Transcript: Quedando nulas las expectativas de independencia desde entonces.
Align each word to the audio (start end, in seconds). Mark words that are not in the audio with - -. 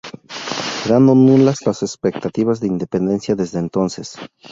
Quedando 0.83 1.13
nulas 1.13 1.61
las 1.63 1.83
expectativas 1.83 2.59
de 2.59 2.65
independencia 2.65 3.35
desde 3.35 3.59
entonces. 3.59 4.15